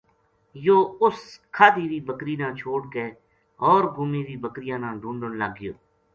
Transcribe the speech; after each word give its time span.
یوہ 0.65 0.81
اُس 1.03 1.19
کھادی 1.55 1.85
وی 1.91 1.99
بکری 2.07 2.35
نا 2.39 2.47
چھوڈ 2.59 2.81
کے 2.93 3.05
ہو 3.61 3.73
ر 3.81 3.85
گُمی 3.95 4.21
وی 4.27 4.35
بکریاں 4.43 4.79
نا 4.83 4.89
ڈُھونڈن 5.01 5.33
لگ 5.41 5.51
گیو 5.57 5.73